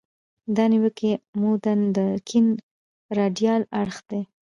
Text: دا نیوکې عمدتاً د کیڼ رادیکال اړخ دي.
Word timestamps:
دا 0.55 0.63
نیوکې 0.71 1.11
عمدتاً 1.35 1.73
د 1.95 1.97
کیڼ 2.27 2.45
رادیکال 3.17 3.61
اړخ 3.81 3.97
دي. 4.09 4.21